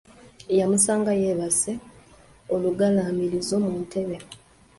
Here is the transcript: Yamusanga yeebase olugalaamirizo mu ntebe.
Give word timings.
Yamusanga 0.59 1.11
yeebase 1.21 1.71
olugalaamirizo 2.53 3.55
mu 3.65 3.73
ntebe. 3.83 4.17